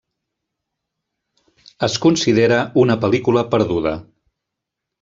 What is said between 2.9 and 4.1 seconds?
pel·lícula perduda.